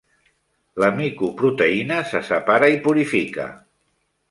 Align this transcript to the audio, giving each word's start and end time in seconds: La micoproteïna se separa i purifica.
La 0.83 0.89
micoproteïna 0.99 1.99
se 2.15 2.23
separa 2.31 2.73
i 2.79 2.83
purifica. 2.89 3.49